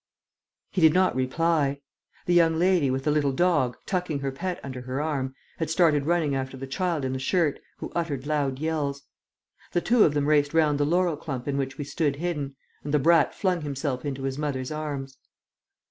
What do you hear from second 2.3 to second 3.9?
young lady with the little dog,